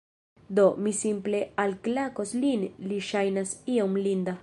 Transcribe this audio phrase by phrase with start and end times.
[0.59, 4.39] Do, mi simple alklakos lin li ŝajnas iom linda